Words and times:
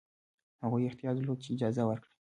هغوی 0.63 0.87
اختیار 0.89 1.13
درلود 1.15 1.39
چې 1.43 1.49
اجازه 1.55 1.83
ورکړي. 1.85 2.13